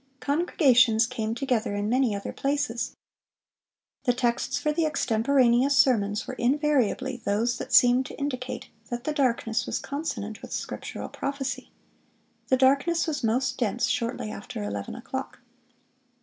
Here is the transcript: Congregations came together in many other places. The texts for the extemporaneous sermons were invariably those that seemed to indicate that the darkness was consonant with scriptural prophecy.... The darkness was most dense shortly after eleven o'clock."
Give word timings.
Congregations 0.19 1.05
came 1.05 1.35
together 1.35 1.75
in 1.75 1.87
many 1.87 2.15
other 2.15 2.33
places. 2.33 2.95
The 4.05 4.13
texts 4.13 4.57
for 4.57 4.73
the 4.73 4.83
extemporaneous 4.83 5.77
sermons 5.77 6.25
were 6.25 6.33
invariably 6.39 7.17
those 7.17 7.59
that 7.59 7.71
seemed 7.71 8.07
to 8.07 8.17
indicate 8.17 8.69
that 8.89 9.03
the 9.03 9.13
darkness 9.13 9.67
was 9.67 9.77
consonant 9.77 10.41
with 10.41 10.53
scriptural 10.53 11.07
prophecy.... 11.09 11.71
The 12.47 12.57
darkness 12.57 13.05
was 13.05 13.23
most 13.23 13.59
dense 13.59 13.85
shortly 13.87 14.31
after 14.31 14.63
eleven 14.63 14.95
o'clock." 14.95 15.37